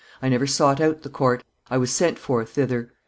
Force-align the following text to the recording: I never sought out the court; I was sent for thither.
I 0.19 0.29
never 0.29 0.47
sought 0.47 0.81
out 0.81 1.03
the 1.03 1.11
court; 1.11 1.43
I 1.69 1.77
was 1.77 1.91
sent 1.91 2.17
for 2.17 2.43
thither. 2.43 2.89